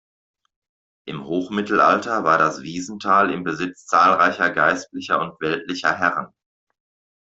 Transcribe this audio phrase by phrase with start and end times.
[1.05, 6.33] Im Hochmittelalter war das Wiesental im Besitz zahlreicher geistlicher und weltlicher Herren.